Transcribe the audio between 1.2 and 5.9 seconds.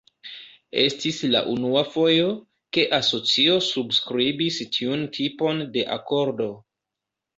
la unua fojo, ke asocio subskribis tiun tipon de